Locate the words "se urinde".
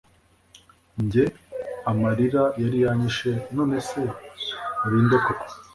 3.87-5.17